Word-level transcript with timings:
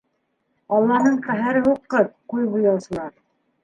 Алланың 0.77 1.21
ҡәһәре 1.29 1.63
һуҡҡыр, 1.69 2.13
күҙ 2.35 2.53
буяусылар. 2.59 3.19